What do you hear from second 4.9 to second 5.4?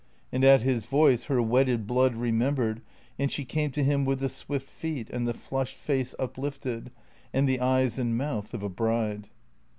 and the